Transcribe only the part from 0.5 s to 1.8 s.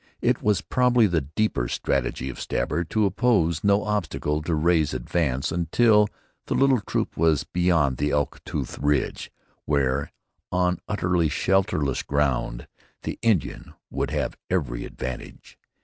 probably the deeper